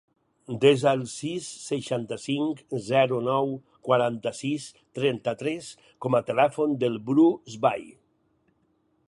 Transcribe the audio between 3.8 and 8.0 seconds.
quaranta-sis, trenta-tres com a telèfon del Bru Sbai.